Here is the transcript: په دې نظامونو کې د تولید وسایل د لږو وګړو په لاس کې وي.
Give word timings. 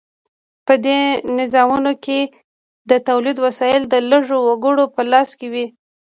په 0.65 0.73
دې 0.85 0.99
نظامونو 1.39 1.91
کې 2.05 2.19
د 2.89 2.91
تولید 3.07 3.37
وسایل 3.45 3.83
د 3.89 3.95
لږو 4.09 4.37
وګړو 4.47 4.85
په 4.95 5.01
لاس 5.11 5.29
کې 5.39 5.47
وي. 5.53 5.65